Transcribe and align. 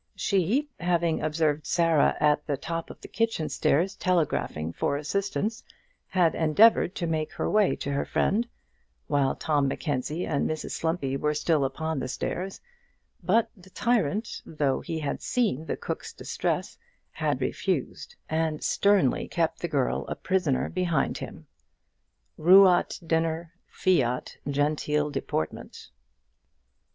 She 0.15 0.67
having 0.79 1.21
observed 1.21 1.67
Sarah 1.67 2.17
at 2.19 2.47
the 2.47 2.57
top 2.57 2.89
of 2.89 2.99
the 3.01 3.07
kitchen 3.07 3.49
stairs 3.49 3.95
telegraphing 3.95 4.73
for 4.73 4.97
assistance, 4.97 5.63
had 6.07 6.33
endeavoured 6.33 6.95
to 6.95 7.05
make 7.05 7.31
her 7.33 7.47
way 7.47 7.75
to 7.75 7.91
her 7.91 8.03
friend 8.03 8.47
while 9.05 9.35
Tom 9.35 9.67
Mackenzie 9.67 10.25
and 10.25 10.49
Mrs 10.49 10.71
Slumpy 10.71 11.15
were 11.17 11.35
still 11.35 11.63
upon 11.63 11.99
the 11.99 12.07
stairs; 12.07 12.59
but 13.21 13.51
the 13.55 13.69
tyrant, 13.69 14.41
though 14.43 14.79
he 14.81 14.97
had 14.97 15.21
seen 15.21 15.67
the 15.67 15.77
cook's 15.77 16.13
distress, 16.13 16.79
had 17.11 17.39
refused 17.39 18.15
and 18.27 18.63
sternly 18.63 19.27
kept 19.27 19.59
the 19.59 19.67
girl 19.67 20.07
a 20.07 20.15
prisoner 20.15 20.67
behind 20.67 21.19
him. 21.19 21.45
Ruat 22.39 22.99
dinner, 23.07 23.53
fiat 23.67 24.37
genteel 24.49 25.11
deportment. 25.11 25.91